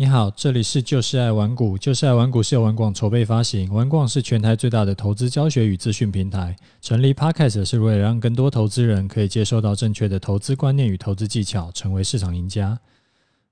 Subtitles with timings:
[0.00, 6.56] 你好，这里是就是爱玩股，就是爱玩股是由玩广筹备发行，玩广是全台最大的投资教学与资讯平台。
[6.80, 12.78] 成立 Podcast 是为了让更多投资人可以接受到正确的投资观念与投资技巧，成为市场赢家。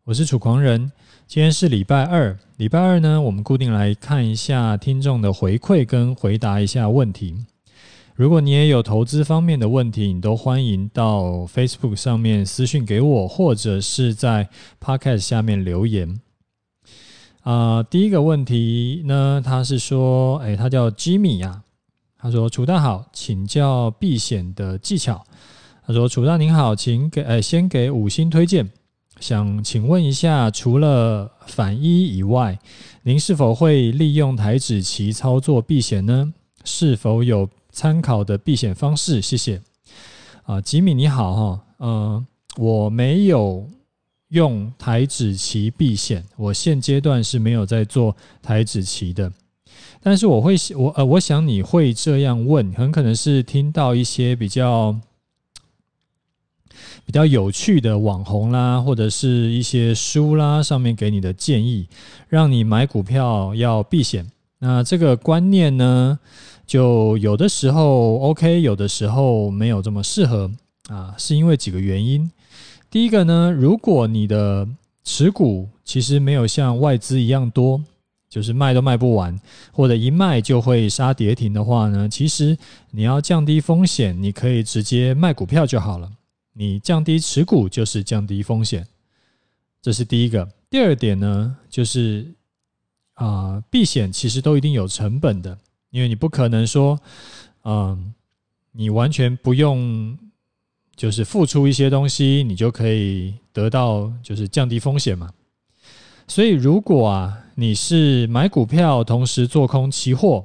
[0.04, 0.90] 我是楚狂人，
[1.26, 7.36] 今天是礼拜二，礼拜二呢，我们固定来看一下听众的回馈跟回答一下问题。
[8.14, 14.48] 如果你也有投资方面的问题，你都欢迎到 Facebook 上面私讯给我，或者是在
[14.82, 16.18] Podcast 下面留言。
[17.42, 21.62] 啊、第一个问题呢，他是说，哎，他叫 Jimmy 呀、啊，
[22.18, 25.24] 他说楚大好，请教避险的技巧。
[25.86, 28.68] 他说楚大您好，请给哎先给五星推荐，
[29.20, 32.58] 想请问一下，除了反一以外，
[33.02, 36.34] 您是否会利用台指期操作避险呢？
[36.64, 39.22] 是否有参考的避险方式？
[39.22, 39.62] 谢谢。
[40.42, 42.26] 啊、吉米你好哈，呃，
[42.58, 43.66] 我没有。
[44.28, 49.32] 用台指期避险，我现阶段是没有在做台指期的，
[50.02, 54.94] 但是我会我呃，我想你会这样问，很可能是听到一些比较
[57.06, 61.88] 比较有趣的网红啦，或者是一些书啦上面给你的建议，
[62.28, 64.30] 让你买股票要避险。
[64.58, 66.18] 那这个观念呢，
[66.66, 70.50] 就有的时候 OK，有的时候没有这么适合
[70.88, 72.30] 啊，是因为几个原因。
[72.90, 74.66] 第一个呢，如果你的
[75.04, 77.82] 持股其实没有像外资一样多，
[78.30, 79.38] 就是卖都卖不完，
[79.72, 82.56] 或者一卖就会杀跌停的话呢，其实
[82.90, 86.10] 你要降低风险，你可以直接卖股票就好了。
[86.54, 88.86] 你降低持股就是降低风险，
[89.82, 90.48] 这是第一个。
[90.70, 92.26] 第二点呢，就是
[93.14, 95.58] 啊、避险其实都一定有成本的，
[95.90, 96.98] 因为你不可能说，
[97.64, 98.14] 嗯、
[98.72, 100.18] 你完全不用。
[100.98, 105.30] 就是付出一些东西，你就可以得到，就是降低风险嘛。
[106.26, 110.44] 所以，如果啊，你是买股票同时做空期货，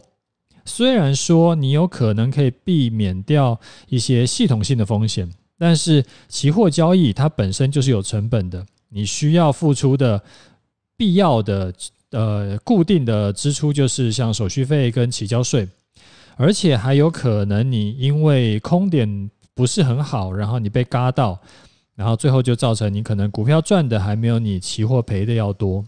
[0.63, 10.23] 虽然说你有可能可以避免掉一些系统性的风险，但是期货交易它本身就是有成本的，你需要付出的
[10.95, 11.73] 必要的
[12.11, 15.67] 呃固定的支出就是像手续费跟起交税，
[16.35, 19.31] 而且还有可能你因为空点。
[19.55, 21.39] 不是很好，然后你被嘎到，
[21.95, 25.85] 然后最后就造成你可能股票赚的还没有你期货赔的要多。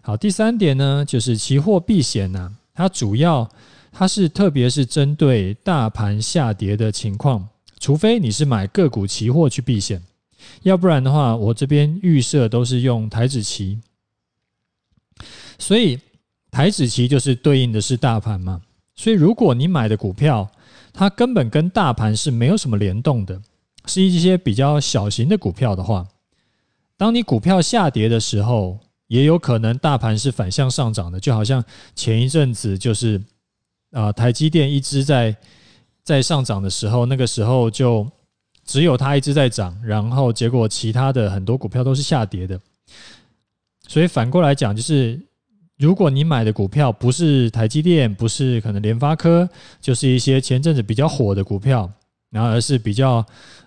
[0.00, 3.48] 好，第三点呢，就是期货避险呢，它主要
[3.92, 10.02] 它是特别是针对大盘下跌的情况，除非你是买个股期货去避险，
[10.62, 13.78] 要不然的话，我这边预设都是用台指期，
[15.58, 15.98] 所以
[16.50, 18.62] 台指期就是对应的是大盘嘛，
[18.94, 20.48] 所以如果你买的股票，
[20.98, 23.38] 它根本跟大盘是没有什么联动的，
[23.84, 26.08] 是一些比较小型的股票的话，
[26.96, 31.62] 当你股票下跌的时候，也有可能大盘是反向上涨的，就好像
[31.94, 33.22] 前一阵子就是
[33.90, 35.36] 啊，台积电一直在
[36.02, 38.10] 在上涨的时候，那个时候就
[38.64, 42.58] 只有它一直在涨，然后结果其他的很多股票都是下跌的，
[43.86, 45.20] 所以反过来讲就是。
[45.78, 49.46] 如果你买的股票不是台积电，不是可能联发科，
[49.78, 51.90] 就是一些前阵子比较火的股票，
[52.30, 53.22] 然后而是比较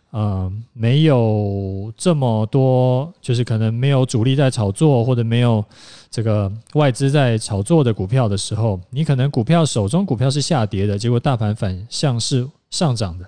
[0.09, 5.63] 呃没有这么多，就是可能没有主力在炒作，或者没有
[6.09, 13.25] 这个外资在炒作的股票的时候，你可能股票手中股票是下跌的，结果大盘反向是上涨的，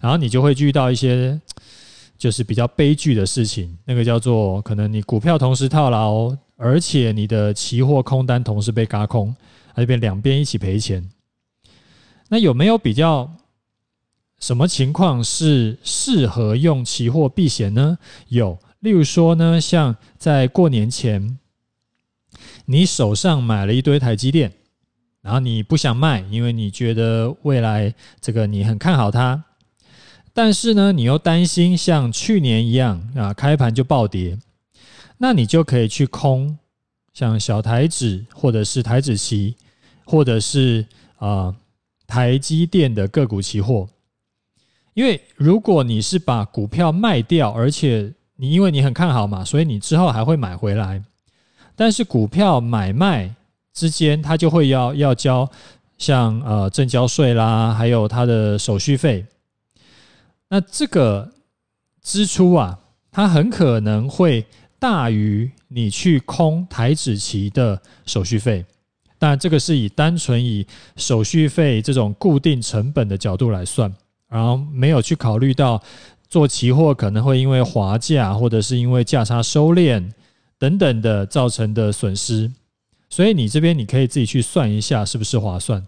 [0.00, 1.40] 然后你就会遇到一些
[2.18, 6.36] 就是比较悲剧的事情，那个叫做可能你股票同时套牢。
[6.60, 9.34] 而且你的期货空单同时被轧空，
[9.76, 11.08] 那边两边一起赔钱。
[12.28, 13.30] 那有没有比较
[14.40, 17.96] 什么情况是适合用期货避险呢？
[18.26, 21.38] 有，例如说呢，像在过年前，
[22.66, 24.52] 你手上买了一堆台积电，
[25.22, 29.44] 然后你不想卖，因为你觉得未来这个你很看好它，
[30.34, 34.36] 但是呢，你又担心像去年一样啊，开盘就暴跌。
[35.20, 36.56] 那你就可以去空，
[37.12, 39.56] 像小台指或者是台指期，
[40.04, 40.86] 或者是
[41.16, 41.56] 啊、呃、
[42.06, 43.88] 台积电的个股期货，
[44.94, 51.02] 因为如果你是把股票卖掉，而且你因为你很看好嘛，所以你之后还会买回来，
[51.74, 53.34] 但是股票买卖
[53.72, 55.50] 之间，它就会要要交
[55.96, 59.26] 像呃证交税啦，还有它的手续费，
[60.48, 61.32] 那这个
[62.00, 62.78] 支出啊，
[63.10, 64.46] 它很可能会。
[64.78, 68.64] 大于你去空台指期的手续费，
[69.18, 70.66] 但这个是以单纯以
[70.96, 73.92] 手续费这种固定成本的角度来算，
[74.28, 75.82] 然后没有去考虑到
[76.28, 80.12] 做期货可能会因为滑价或者是因为价差收敛
[80.58, 82.52] 等等的造成的损失。
[83.10, 85.86] 所以你这边你可以自己去算一下是不是划算。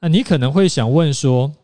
[0.00, 1.54] 那你可能会想问说，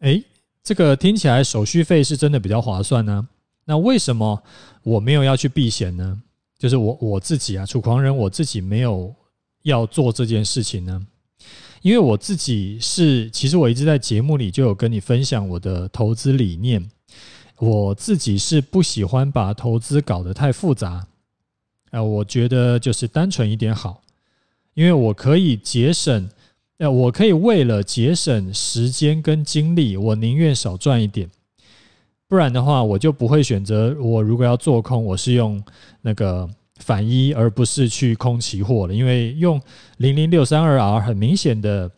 [0.00, 0.22] 哎，
[0.64, 3.28] 这个听起来手续费是真的比较划算呢？
[3.66, 4.42] 那为什么
[4.82, 6.22] 我没有要去避险呢？
[6.58, 9.14] 就是我我自己啊，楚狂人我自己没有
[9.62, 11.06] 要做这件事情呢？
[11.82, 16.90] 因为我自己是，其实我一直在节目里就有跟你分享我的投资理念。
[17.58, 21.06] 我自己是不喜欢把投资搞得太复杂，
[21.90, 24.02] 啊，我觉得就是单纯一点好，
[24.72, 26.28] 因为我可以节省，
[26.78, 31.28] 呃，我可以为了节省时间跟精力，我宁愿少赚一点，
[32.28, 33.96] 不然的话，我就不会选择。
[34.00, 35.62] 我如果要做空，我是用
[36.02, 36.48] 那个。
[36.80, 39.62] 反一，而不是去空期货了，因为用
[39.98, 41.88] 零零六三二 R 很明显的，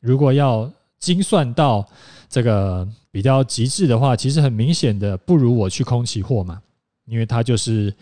[0.00, 0.68] 如果要
[0.98, 1.86] 精算到
[2.30, 6.60] 这个比较极致的话，其实很明显的不如我去空期货嘛，
[7.06, 7.94] 因为它就是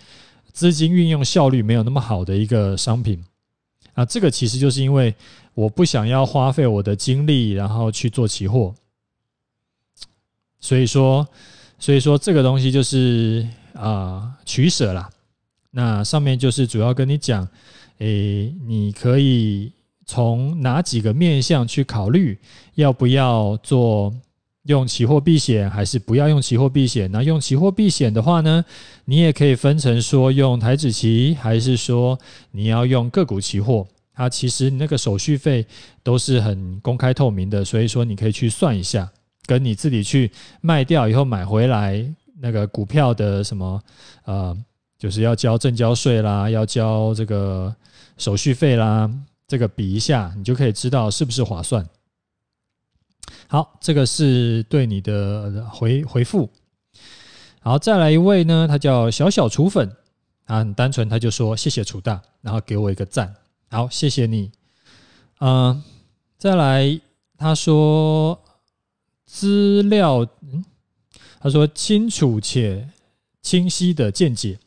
[0.53, 3.23] 资金运用效率没有那么好的一个商品
[3.95, 4.05] 啊。
[4.05, 5.13] 这个其实就是因为
[5.61, 8.75] 我不想要花费我的精力，然后去做期货，
[10.59, 11.27] 所以说，
[11.79, 15.11] 所以说这个东西就是啊取舍啦。
[15.71, 17.47] 那上面就是主要跟你讲，
[17.99, 19.71] 诶，你可以
[20.07, 22.39] 从哪几个面向去考虑，
[22.77, 24.11] 要不要做
[24.63, 27.11] 用期货避险，还是不要用期货避险？
[27.13, 28.65] 那用期货避险的话呢，
[29.05, 32.19] 你也可以分成说用台指期，还是说
[32.53, 33.87] 你要用个股期货？
[34.21, 35.67] 它其实那个手续费
[36.03, 39.11] 都是很公开透明的，所以说你可以去算一下，
[39.47, 40.31] 跟你自己去
[40.61, 42.05] 卖掉以后买回来
[42.39, 43.83] 那个股票的什么
[44.25, 44.55] 呃。
[44.99, 47.75] 就是要交证交税啦，要交这个
[48.19, 49.11] 手续费啦，
[49.49, 51.89] 这个比一下，你就可以知道是不是划算。
[53.47, 56.51] 好，这个是对你的回回复。
[57.61, 59.91] 好，再来一位呢，他叫小小楚粉，
[60.45, 63.35] 啊，很单纯，他就说谢谢楚大，然后给我一个赞。
[63.73, 64.51] 好，谢谢你。
[65.39, 65.81] 嗯，
[66.37, 67.01] 再来，
[67.39, 68.37] 他说
[69.25, 70.65] 资料，嗯，
[71.39, 72.89] 他说清楚且
[73.41, 74.59] 清晰的见解。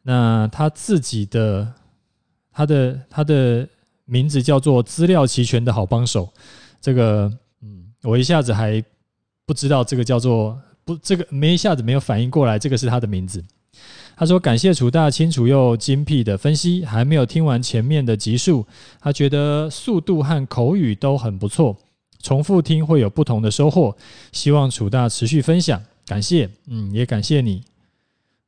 [0.00, 1.74] 那他自己的，
[2.50, 3.68] 他的他的
[4.06, 6.32] 名字叫做资料齐全的好帮手，
[6.80, 7.30] 这个
[7.60, 8.82] 嗯，我一下子还
[9.44, 13.44] 不知道这个叫做不，这个没一下子没有反应过来，这个是他的名字。
[14.18, 18.66] 他说感谢楚大清楚又精辟的分析，还没有听完前面的集数，
[19.00, 21.76] 他觉得速度和口语都很不错，
[22.20, 23.96] 重复听会有不同的收获，
[24.32, 27.62] 希望楚大持续分享，感谢，嗯，也感谢你。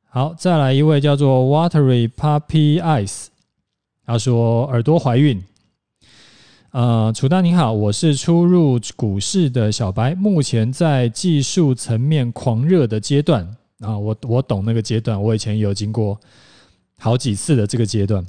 [0.09, 3.27] 好，再来一位叫做 Watery Puppy Eyes，
[4.05, 5.41] 他说耳朵怀孕。
[6.71, 16.19] 呃，楚大您好，我是初入股市的小白，目前在技术层面狂热的阶段啊，我我懂那个阶段，我以前有经过
[16.97, 18.25] 好几次的这个阶段。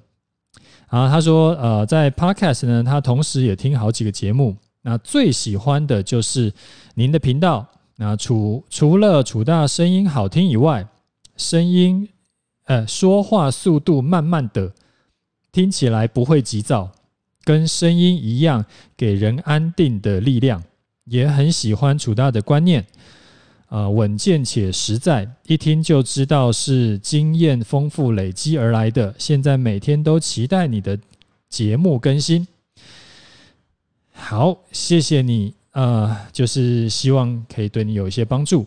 [0.88, 6.52] 啊，他说呃，在 Podcast 呢，他同时也听好几个节目，那最喜欢的就是
[6.94, 7.66] 您的频道。
[7.96, 10.86] 那除除了楚大声音好听以外，
[11.36, 12.08] 声音，
[12.64, 14.72] 呃，说话速度慢慢的，
[15.52, 16.90] 听起来不会急躁，
[17.44, 18.64] 跟声音一样，
[18.96, 20.62] 给人安定的力量。
[21.04, 22.86] 也很喜欢楚大的观念，
[23.72, 29.14] 呃，稳健且实在，一听就知道是经验丰富累积而来的。
[29.16, 30.98] 现在每天都期待你的
[31.48, 32.46] 节目更新。
[34.12, 38.66] 好，谢谢你，呃，就是希望可以对你有一些帮助。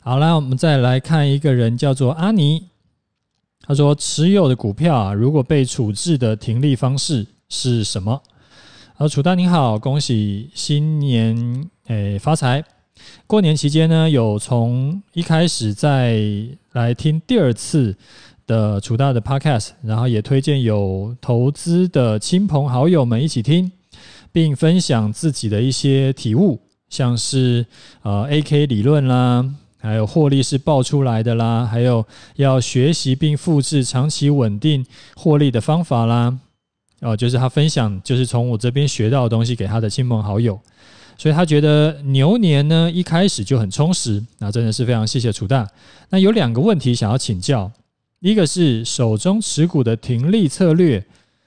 [0.00, 2.68] 好啦，我们再来看一个人，叫做阿尼。
[3.60, 8.22] 他说：“持有的股票啊，如果被处置的停利方式是什么？”
[9.00, 12.62] 好，楚大您好，恭喜新年诶、发财！
[13.26, 16.20] 过年期间呢，有从一开始再
[16.72, 17.96] 来听第二次
[18.46, 23.72] 的楚大的 Podcast，然后也推荐有投资的亲朋好友们一起听，
[24.32, 27.64] 并分享自己的一些体悟，像是
[28.02, 29.48] 呃 AK 理论啦。
[29.78, 34.84] 还有获利是爆出来的啦，还有要学习并复制长期稳定
[35.16, 36.38] 获利的方法啦。
[37.00, 40.60] 哦，就是他分享，就是从我这边学到的东西给他的亲朋好友，
[41.18, 44.22] 所以他觉得牛年呢一开始就很充实。
[44.38, 45.68] 那真的是非常谢谢楚大。
[46.10, 47.70] 那有两个问题想要请教，
[48.20, 51.04] 一个是手中持股的停利策略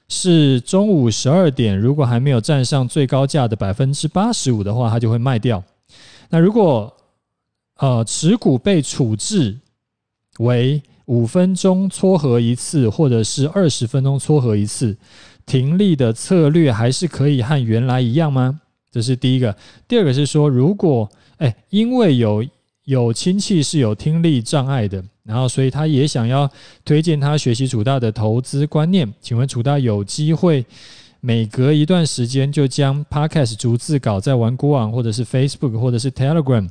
[0.09, 5.63] 是中午十二点，如果还没有站上最高价的百分之八十五的话，他就会卖掉。
[6.29, 6.91] 那如果
[7.77, 9.57] 呃，持股被处置
[10.37, 14.95] 为五分钟撮合一次，或者是二十分钟撮合一次，
[15.45, 18.61] 停利的策略还是可以和原来一样吗？
[18.91, 19.55] 这是第一个。
[19.87, 22.45] 第二个是说，如果哎，因为有
[22.85, 26.49] 有亲戚是有听力障碍的，然后所以他也想要
[26.85, 29.11] 推荐他学习楚大的投资观念。
[29.19, 30.65] 请问楚大有机会
[31.19, 36.69] 每隔一段时间就将 Podcast 逐字稿在玩孤网或者是 Facebook 或者是 Telegram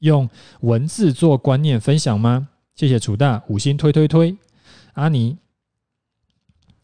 [0.00, 0.28] 用
[0.60, 2.48] 文字做观念分享吗？
[2.74, 4.36] 谢谢楚大，五星推推推。
[4.92, 5.36] 阿尼，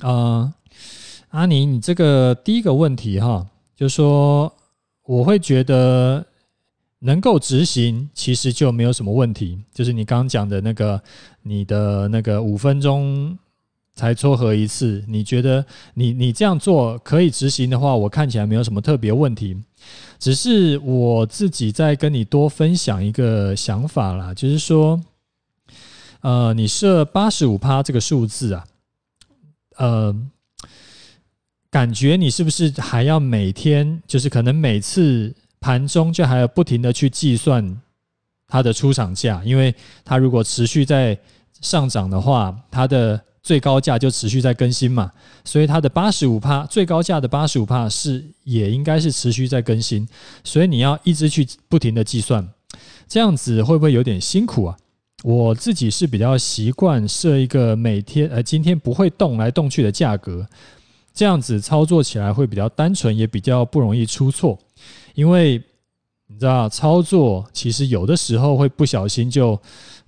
[0.01, 0.55] 啊、呃，
[1.33, 3.47] 阿尼，你这个第一个问题哈，
[3.77, 4.51] 就是说
[5.05, 6.25] 我会觉得。
[7.05, 9.59] 能够执行，其实就没有什么问题。
[9.75, 11.03] 就是你刚刚讲的那个，
[11.43, 13.37] 你的那个五分钟
[13.97, 19.61] 才撮合一次，你觉得你你这样做可以执行的话，我看起来没有什么特别问题。
[20.21, 25.03] 只是我自己在跟你多分享一个想法啦，就是说，
[26.21, 28.65] 呃，你设八十五趴这个数字啊，
[29.79, 30.17] 呃，
[31.73, 35.35] 感觉你是不是还要每天，就是可能每次。
[35.65, 37.81] 盘中就还要不停的去计算
[38.49, 39.73] 它的出厂价，因为
[40.05, 41.17] 它如果持续在
[41.61, 45.13] 上涨的话，它的最高价就持续在更新嘛，
[45.45, 50.05] 所以它的八十五帕最高价的八十五帕是也应该是持续在更新，
[50.43, 52.45] 所以你要一直去不停的计算，
[53.07, 54.77] 这样子会不会有点辛苦啊？
[55.23, 60.45] 我自己是比较习惯设一个每天呃今天不会动来动去的价格，
[61.15, 64.59] 这样子操作起来会比较单纯，也比较不容易出错。
[65.15, 65.63] 因为
[66.27, 69.61] 你知道，操作其实有的时候会不小心就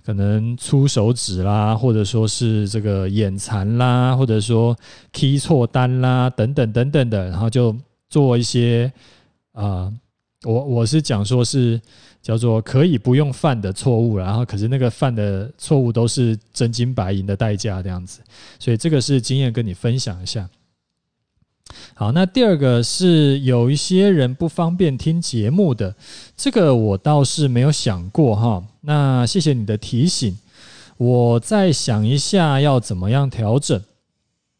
[0.03, 4.75] 可能出手指啦，或者说是这个眼残啦，或者说
[5.11, 7.75] key 错单啦，等等等等的，然后就
[8.09, 8.91] 做一些
[9.51, 9.91] 啊、
[10.43, 11.79] 我我是讲说是
[12.21, 18.21] 叫做可以不用犯的错误，然后可是那个犯的错误都是真金白银的代价这样子，
[18.59, 20.49] 所以这个是经验跟你分享一下。
[21.93, 25.95] 好，那第二个是有一些人不方便听节目的，
[26.35, 28.63] 这个我倒是没有想过哈。
[28.81, 30.37] 那谢谢你的提醒，
[30.97, 33.81] 我再想一下要怎么样调整。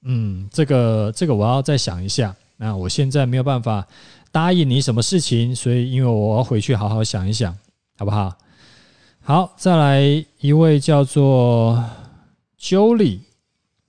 [0.03, 2.35] 嗯，这个这个我要再想一下。
[2.57, 3.85] 那我现在没有办法
[4.31, 7.55] 答应你什么事情，所以因为我要回去好好想一想，
[7.97, 8.33] 好不好？
[9.21, 11.83] 好，再来一位叫做
[12.59, 13.19] Jolie，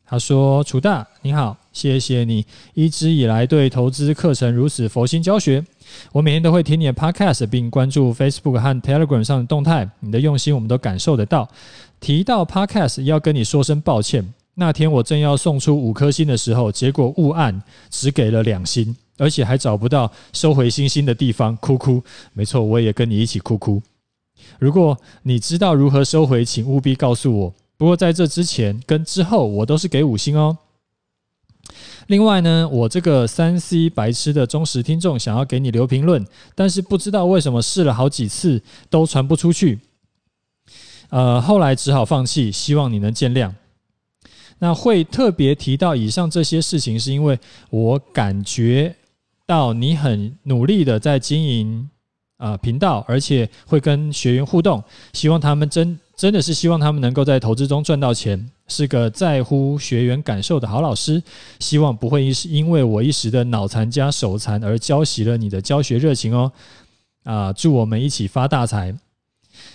[0.05, 2.43] 他说：“楚大你好。”谢谢你
[2.73, 5.63] 一直以来对投资课程如此佛心教学。
[6.11, 9.87] 我每天都会听你的 Podcast，并关注 Facebook 和 Telegram 上的动态。
[10.01, 11.47] 你的用心我们都感受得到。
[12.01, 14.27] 提到 Podcast，要跟你说声抱歉。
[14.55, 22.03] 那天我正要送出五颗星的时候，结果误按只给了两星，而且还找不到收回星星的地方，哭哭。
[22.33, 23.83] 没错，我也跟你一起哭哭。
[24.59, 27.55] 如果你知道如何收回，请务必告诉我。
[27.77, 30.57] 不过在这之前跟之后，我都是给五星哦。
[32.09, 39.79] 另外呢，我这个三 C 白痴的忠实听众想要给你留评论，但是不知道为什么试了好几次都传不出去，
[41.11, 43.53] 呃，后来只好放弃，希望你能见谅。
[44.59, 48.95] 那会特别提到以上这些事情，是因为我感觉
[49.45, 51.91] 到你很努力的在经营
[52.39, 54.83] 啊频道，而且会跟学员互动，
[55.13, 58.51] 希望他们真真的是希望他们能够在投资中赚到钱。
[58.69, 61.23] 是个在乎学员感受的好老师，
[61.61, 66.51] 希望不会因为我一时的脑残加手残而浇熄了你的教学热情哦。
[67.23, 68.93] 啊，祝我们一起发大财！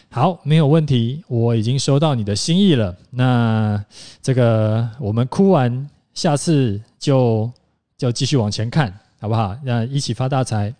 [0.09, 2.97] 好，没有问题，我已经收到你的心意了。
[3.11, 3.81] 那
[4.21, 7.49] 这个我们哭完，下次就
[7.97, 9.55] 就继续往前看，好不好？
[9.63, 10.73] 那一起发大财。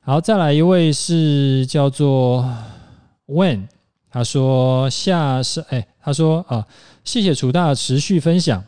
[0.00, 2.46] 好，再来一位是叫做
[3.26, 3.68] When。
[4.10, 6.66] 他说：“下是哎，他说啊，
[7.04, 8.64] 谢谢楚大持续分享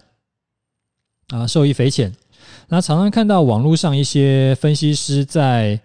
[1.28, 2.14] 啊，受益匪浅。
[2.68, 5.80] 那常常看到网络上一些分析师在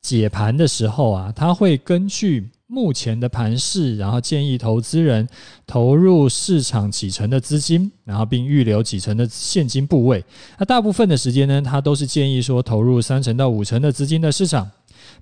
[0.00, 5.28] 解盘的时候啊，他会根据目前的盘势，然后建议投资人
[5.66, 10.24] 投入市场几成的资金，然后并预留几成的现金部位。
[10.58, 14.68] 那大部分的时间呢，他都是建议说投入三成到五成的资金的市场。”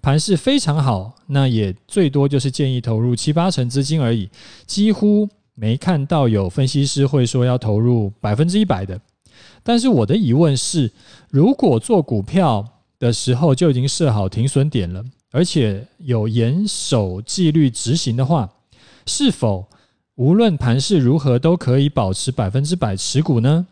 [0.03, 4.29] 盘势非常好，那也最多就是建议投入七八成资金而已，
[4.67, 9.01] 几乎没看到有分析师会说要投入百分之一百的。
[9.63, 10.93] 但是我的疑问是，
[11.31, 12.65] 如果做股票
[12.99, 18.51] 的时候就已经设好停损点了，而且有严守纪律执行的话，
[19.07, 19.67] 是否
[20.17, 23.67] 无论盘势如何都可以保持百分之百持股呢？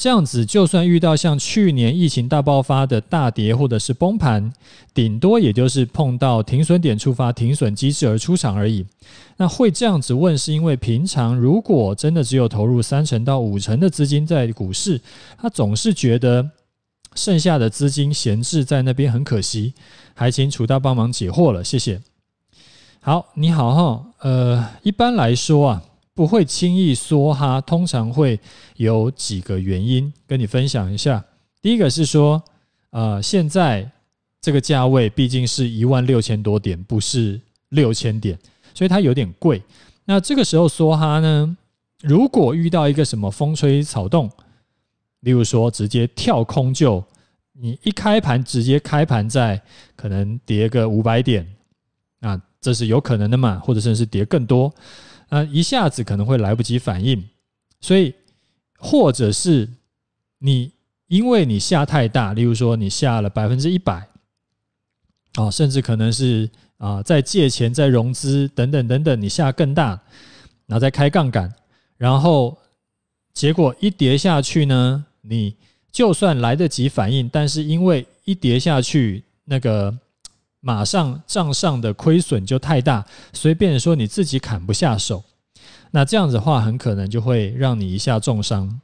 [0.00, 4.50] 这样子，就算遇到像去年疫情大爆发的大跌或者是崩盘，
[4.94, 8.86] 顶多也就是碰到停损点触发停损机制而出场而已。
[9.36, 14.98] 那会这样子问，是因为平常如果真的只有投入三成到五成的资金在股市，
[15.36, 16.48] 他总是觉得
[17.14, 19.74] 剩下的资金闲置在那边很可惜。
[20.14, 22.00] 还请楚大帮忙解惑了，谢谢。
[23.02, 25.82] 好，你好哈，呃，一般来说啊，
[26.14, 28.38] 不会轻易梭哈，通常会
[28.76, 31.24] 有几个原因跟你分享一下。
[31.62, 32.42] 第一个是说，
[32.90, 33.90] 呃，现在
[34.40, 37.40] 这个价位毕竟是一万六千多点，不是
[37.70, 38.38] 六千点，
[38.74, 39.62] 所以它有点贵。
[40.04, 41.56] 那这个时候梭哈呢，
[42.02, 44.30] 如果遇到一个什么风吹草动，
[45.20, 47.04] 例如说直接跳空就，
[47.52, 49.60] 你一开盘直接开盘在
[49.94, 51.46] 可能跌个五百点，
[52.20, 54.74] 啊，这是有可能的嘛，或者甚至是跌更多，
[55.30, 57.24] 那一下子可能会来不及反应，
[57.80, 58.12] 所以
[58.78, 59.68] 或者是
[60.38, 60.72] 你
[61.06, 64.08] 因为你下太大，例如说你下了百分之一百，
[65.34, 70.00] 啊，甚至可能是啊在借钱、在融资等等等等，你下更大，
[70.66, 71.52] 然后再开杠杆，
[71.96, 72.58] 然后
[73.32, 75.06] 结果一跌下去呢？
[75.22, 75.54] 你
[75.92, 79.96] 就算来得及反应，但是因为一跌下去，那个
[80.60, 85.24] 马上账上的亏损就太大，所以变成说你自己砍不下手。
[85.90, 88.80] 那这样子的话，很可能就会让你一下重伤。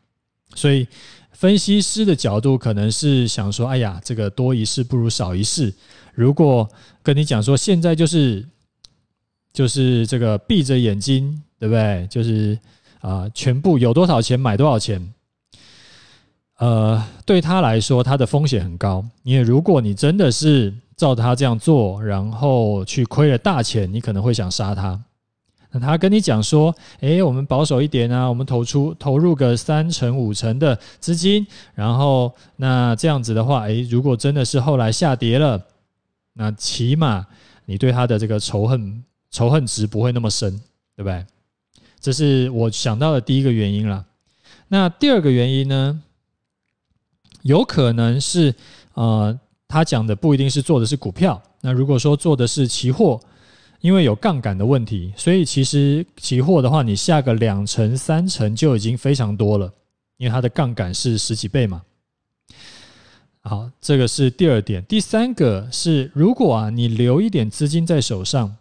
[0.54, 0.86] 所以
[1.32, 5.72] 分析师的角度可能是想说：“哎呀，这个多一事不如少一事。
[6.14, 6.68] 如果
[7.02, 8.44] 跟你讲说现在就是
[9.52, 12.06] 就是这个闭着眼睛，对不对？
[12.08, 12.58] 就是
[13.00, 15.12] 啊，全部有多少钱买多少钱。”
[16.58, 19.04] 呃，对他来说，他的风险很高。
[19.24, 25.00] 因为如果你真的是照他这样做，然后去亏了大钱，你可能会想杀他。
[25.72, 35.62] 那他跟你讲说：“诶，我们保守一点啊，我们投出投入个三成五成的资金，然后那这样子的话，诶，如果真的是后来下跌了，
[36.32, 37.26] 那起码
[37.66, 40.50] 你对他的这个仇恨仇恨值不会那么深，
[40.96, 41.26] 对不对？
[42.00, 44.06] 这是我想到的第一个原因了。
[44.68, 46.02] 那第二个原因呢？
[47.42, 48.54] 有可能是，
[48.94, 51.40] 呃，他讲的不一定是做的是股票。
[51.60, 53.20] 那如果说做的是期货，
[53.80, 59.72] 因为有杠杆的问题，所以其实期货的话，你下个两成、三成就已经非常多了，
[60.16, 61.82] 因为它的杠杆是十几倍嘛。
[63.42, 64.84] 好，这个是第二点。
[64.84, 68.56] 第三个是，如果啊，你留一点资金在手上，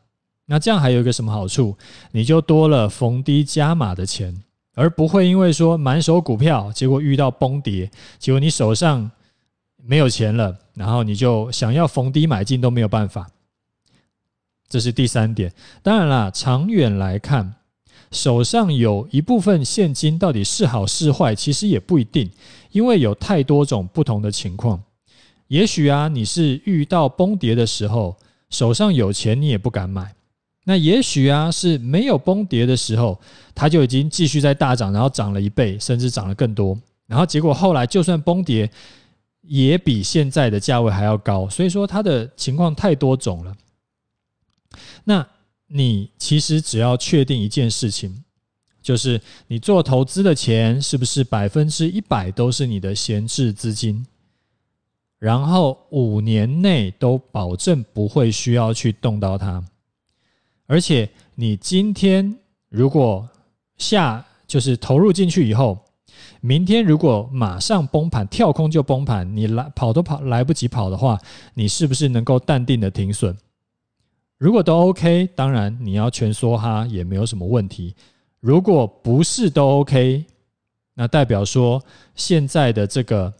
[0.45, 1.77] 那这样还有一个什么好处？
[2.11, 4.41] 你就多了逢低加码的钱。
[4.77, 9.09] 而不会因为说满手股票，结果遇到崩跌，结果你手上
[9.85, 13.29] 没有钱了，然后你就想要逢低买进都没有办法。
[14.67, 15.53] 这是第三点。
[15.83, 17.53] 当然啦，长远来看，
[18.11, 22.29] 手上有一部分现金到底是好是坏，其实也不一定，
[22.71, 24.81] 因为有太多种不同的情况。
[25.47, 28.17] 也许啊，你是遇到崩跌的时候，
[28.49, 30.15] 手上有钱你也不敢买。
[30.63, 33.19] 那也许啊，是没有崩跌的时候，
[33.53, 36.75] 它就已经继续在大涨，然后涨了一倍，甚至涨了更多。
[37.05, 38.67] 然后结果后来就算崩跌，
[39.47, 41.49] 也比现在的价位还要高。
[41.49, 43.55] 所以说它的情况太多种了。
[45.03, 45.27] 那
[45.67, 48.23] 你其实只要确定一件事情，
[48.81, 54.05] 就是你做投资的钱是不是百分之一百都是你的闲置资金，
[55.19, 59.63] 然后五年内都保证不会需要去动到它。
[60.67, 62.37] 而且你今天
[62.69, 63.29] 如果
[63.77, 65.84] 下就是投入进去以后，
[66.45, 71.19] 明天如果马上崩盘，跳空就崩盘，你来跑都跑来不及跑的话，
[71.55, 73.35] 你是不是能够淡定的停损？
[74.37, 77.95] 如果都 OK，当然你要全梭哈也没有什么问题。
[78.39, 80.23] 如果不是都 OK，
[80.93, 83.33] 那代表说现在的这个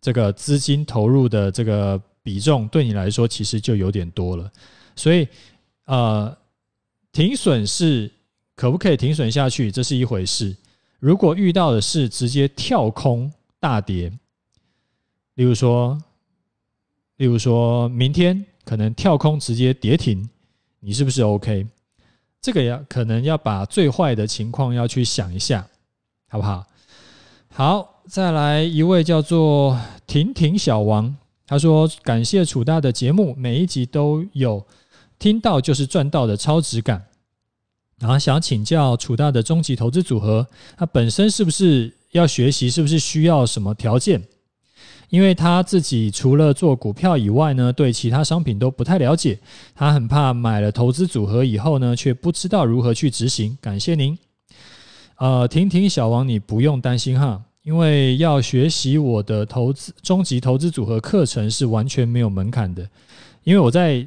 [0.00, 4.50] 这个资金投入的这个比重对你来说其实就有点多了，
[4.96, 5.28] 所以。
[5.84, 6.36] 呃，
[7.12, 8.10] 停损是
[8.54, 9.72] 可不可以停损下去？
[9.72, 10.54] 这是一回事。
[10.98, 14.12] 如果遇到的是直接跳空大跌，
[15.34, 15.96] 例如说，
[17.16, 20.28] 例如说明天可能跳空直接跌停，
[20.80, 21.66] 你是不是 OK？
[22.40, 25.66] 这个要可能要把最坏的情况要去想一下，
[26.28, 26.66] 好不好？
[27.48, 34.64] 好，再来一位叫做婷婷小王，他说感谢楚大的节目，每一集都有。
[35.18, 37.07] 听到就是赚到的超值感，
[37.98, 42.70] 然后想请教楚大的终极投资组合，它本身是不是要学习？
[42.70, 44.22] 是不是需要什么条件？
[45.10, 49.38] 因为他自己除了做股票以外呢，对其他商品都不太了解，
[49.74, 53.56] 他很怕买了投资组合以后呢，却不知道如何去执行。
[53.60, 54.16] 感谢您。
[55.16, 62.88] 呃，婷婷小王，你不用担心哈，因为要学习我的投资终极投资组合课程是完全没有门槛的，
[63.42, 64.06] 因为我在。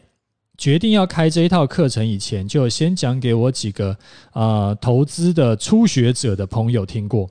[0.61, 3.97] 决定要开这一套课程以前，就先讲给我几个
[4.29, 7.27] 啊、投资的初学者的朋友听过。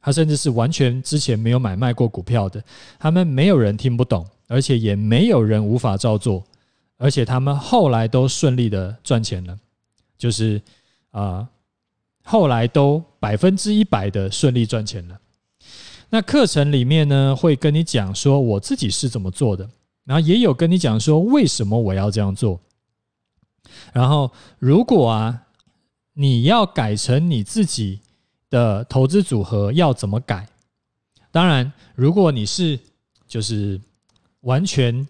[0.00, 2.60] 他甚至是完全之前没有买卖过股票的，
[2.98, 6.42] 他们没有人听不懂，而且也没有人无法照做。
[6.98, 9.56] 而且他们后来都顺利的赚钱了，
[10.18, 10.60] 就是
[11.12, 11.46] 啊、
[12.24, 15.16] 后来都百分之一百的顺利赚钱了。
[16.10, 19.70] 那课程里面呢，会跟你讲说我自己是怎么做的，
[20.04, 22.58] 然后也有跟你讲说为什么我要这样做。
[23.92, 25.42] 然后如果啊，
[26.14, 28.00] 你要改成你自己
[28.50, 30.46] 的投资组合，要怎么改？
[31.30, 32.78] 当然，如果你是
[33.26, 33.80] 就是
[34.40, 35.06] 完全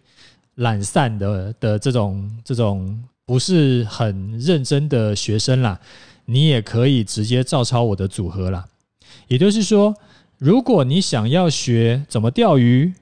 [0.57, 5.81] 懒散的的这种这种不是很认真的学生啦，
[6.27, 8.69] 你也可以直接照抄我的组合啦。
[9.27, 9.95] 也就是说，
[10.39, 12.93] 如果你想要学怎么钓鱼，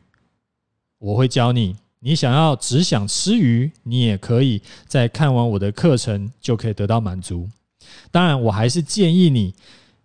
[0.99, 7.49] 我会教你；你想要只想吃鱼，你也可以在看完我的课程就可以得到满足。
[8.11, 9.55] 当然，我还是建议你。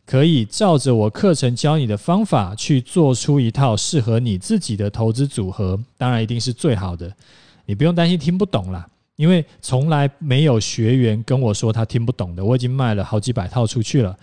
[0.08, 7.12] 可以照着我课程教你的方法去做出一套适合你自己的投资组合，当然一定是最好的。
[7.66, 12.46] 你不用担心听不懂啦，因为从来没有学员跟我说他听不懂的。
[12.46, 14.16] 我已经卖了好几百套出去了，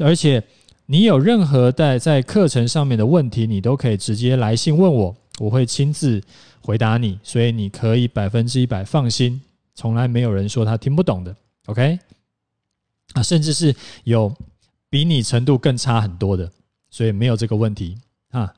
[0.00, 0.42] 而且
[0.84, 6.22] 你有任何在在课程上面的问题，你都可以直接来信问我，我会亲自
[6.60, 7.18] 回答你。
[7.22, 9.40] 所以你可以百分之一百放心，
[9.74, 11.36] 从来没有人说他听不懂的。
[11.66, 11.98] OK？
[13.14, 14.34] 啊，甚至是有。
[14.92, 16.52] 比你程度更差很多的，
[16.90, 17.96] 所以没有这个问题
[18.30, 18.52] 啊。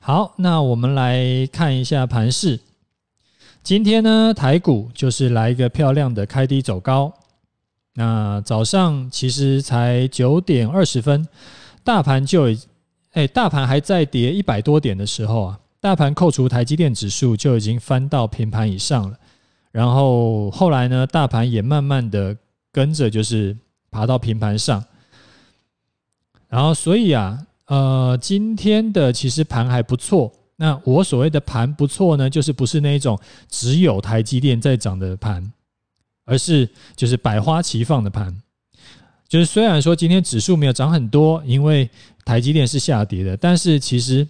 [0.00, 2.58] 好，那我们来看一下盘势。
[3.62, 7.14] 今天呢，台股就是来一个漂亮的开低走高。
[7.94, 11.28] 那早上其实才九点二十分，
[11.84, 12.58] 大盘就已，
[13.12, 19.16] 哎，大盘还在跌一百多点的时候啊，大盘扣除台积电指数就已经翻到平盘以上了。
[19.70, 22.36] 然后后来呢，大盘也慢慢的
[22.72, 23.56] 跟着就是
[23.88, 24.84] 爬到平盘上。
[26.48, 30.32] 然后，所以啊，呃，今天的其实盘还不错。
[30.56, 33.16] 那我所谓的盘不错呢，就是不是那一种
[33.48, 35.52] 只有台积电在涨的盘，
[36.24, 38.36] 而是就是百花齐放的盘。
[39.28, 41.88] 就是虽然说今天指数没有涨很多，因为
[42.24, 44.26] 台积电是下跌的，但是其实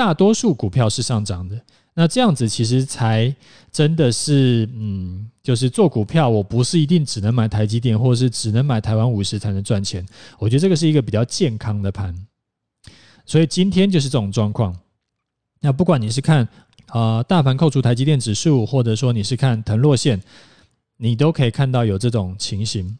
[0.00, 1.60] 大多数股票是上涨的。
[1.92, 3.36] 那这样子其实才
[3.70, 10.06] 真的是，嗯，就是做股票，我不是一定只能买台积电，或者是只能买台湾五十才能赚钱。
[10.38, 12.16] 我觉得这个是一个比较健康的盘，
[13.26, 14.74] 所以今天就是这种状况。
[15.60, 16.48] 那不管你是看
[16.86, 20.18] 啊、呃，大盘扣除台积电指数，或者说你是看腾落线，
[20.96, 22.96] 你都可以看到有这种情形。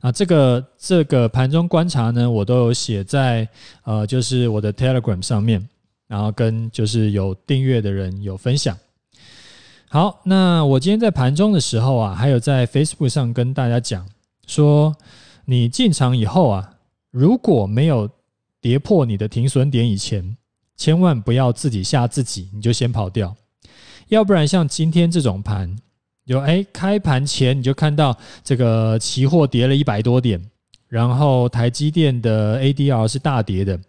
[0.00, 3.48] 啊，这个这个盘中观察呢，我都有写在
[3.82, 5.66] 呃，就是我的 Telegram 上面。
[6.06, 8.76] 然后跟就是有订阅的人有分享。
[9.88, 14.06] 好，那我今天在盘中的时候啊，还有在 Facebook 上跟大家讲
[14.46, 14.94] 说，
[15.44, 16.74] 你进场以后啊，
[17.10, 18.10] 如果没有
[18.60, 20.36] 跌破你的停损点以前，
[20.76, 23.34] 千万不要自己吓自己，你就先跑掉。
[24.08, 25.76] 要不然像今天这种盘，
[26.24, 30.44] 有哎开盘前你就看到这个期货跌了一百多点，
[30.88, 33.80] 然后台积电的 ADR 是大跌的，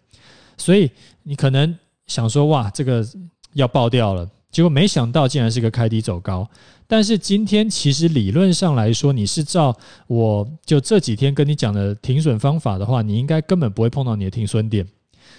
[0.56, 0.90] 所以
[1.24, 1.76] 你可能。
[2.08, 3.06] 想说哇，这个
[3.52, 6.48] 要爆掉了，结果没想到竟然是个开低走高。
[6.86, 14.86] 但是今天其实理论上来说，你是照我就这几天跟你讲的停损方法的话，你应该根本不会碰到你的停损点。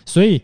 [0.06, 0.40] 所以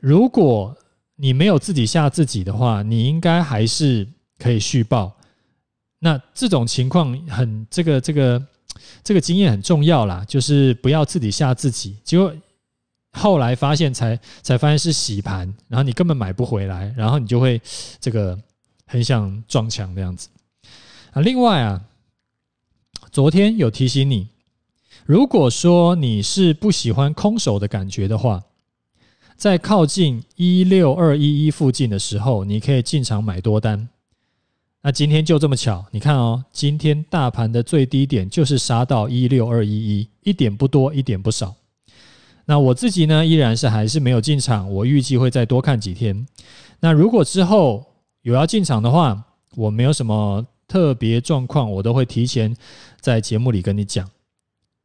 [0.00, 0.74] 如果
[1.16, 4.08] 你没有自己吓自己的话，你应该还是
[4.38, 5.12] 可以续报。
[5.98, 8.42] 那这种情况很这个这个
[9.04, 11.96] 这个经验很重要啦，就是不要自己吓自己。
[12.02, 12.34] 结果。
[13.16, 17.60] 后来发现才才发现是洗盘，然后你根本买不回来，然后你就会
[17.98, 18.38] 这个
[18.86, 20.28] 很想撞墙这样子
[21.12, 21.22] 啊。
[21.22, 21.82] 另外啊，
[23.10, 24.28] 昨天有提醒你，
[25.06, 28.44] 如果说你是不喜欢空手的感觉的话，
[29.36, 33.88] 在靠近一六二一一附近的时候，你可以进场买多单。
[34.82, 41.54] 那今天就这么巧，你看哦，今天大盘的最低点就是杀到一六二一一，一点不多，一点不少。
[42.46, 46.26] 那我自己呢，依然是还是没有进场，我预计会再多看几天。
[46.80, 47.84] 那如果之后
[48.22, 49.20] 有要进场的话，
[49.56, 52.56] 我没有什么特别状况，我都会提前
[53.00, 54.08] 在节目里跟你讲。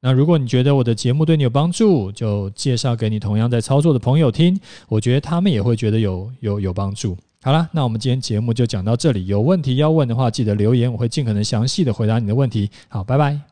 [0.02, 7.16] 那如果你觉得我的节目对你有帮助，就介绍给你同样在操作的朋友听，我觉得他们也会觉得有有有帮助。
[7.44, 12.72] 好了，那我们今天节目就讲到这里，有问题要问的话，记得留言，我会尽可能详细的回答你的问题。
[12.88, 13.51] 好，拜拜。